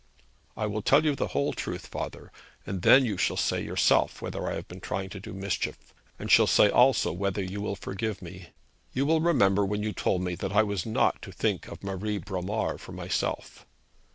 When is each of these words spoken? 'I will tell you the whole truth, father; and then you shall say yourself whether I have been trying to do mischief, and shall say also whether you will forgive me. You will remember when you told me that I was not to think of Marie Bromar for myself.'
'I 0.57 0.65
will 0.65 0.81
tell 0.81 1.05
you 1.05 1.13
the 1.13 1.27
whole 1.27 1.53
truth, 1.53 1.85
father; 1.85 2.31
and 2.65 2.81
then 2.81 3.05
you 3.05 3.17
shall 3.17 3.37
say 3.37 3.63
yourself 3.63 4.19
whether 4.19 4.49
I 4.49 4.55
have 4.55 4.67
been 4.67 4.79
trying 4.79 5.09
to 5.09 5.19
do 5.19 5.31
mischief, 5.31 5.93
and 6.17 6.31
shall 6.31 6.47
say 6.47 6.71
also 6.71 7.11
whether 7.11 7.43
you 7.43 7.61
will 7.61 7.75
forgive 7.75 8.19
me. 8.19 8.47
You 8.93 9.05
will 9.05 9.21
remember 9.21 9.63
when 9.63 9.83
you 9.83 9.93
told 9.93 10.23
me 10.23 10.33
that 10.33 10.53
I 10.53 10.63
was 10.63 10.87
not 10.87 11.21
to 11.21 11.31
think 11.31 11.67
of 11.67 11.83
Marie 11.83 12.17
Bromar 12.17 12.79
for 12.79 12.93
myself.' 12.93 13.67